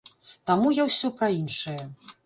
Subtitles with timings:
[0.49, 1.79] Таму я ўсё пра іншае.